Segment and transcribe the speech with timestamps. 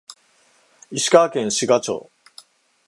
[0.89, 2.09] 石川県志賀町